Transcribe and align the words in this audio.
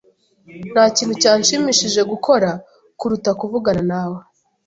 Nta 0.73 0.85
kintu 0.95 1.13
cyanshimishije 1.21 2.01
gukora 2.11 2.49
kuruta 2.99 3.31
kuvugana 3.39 3.81
nawe. 3.91 4.19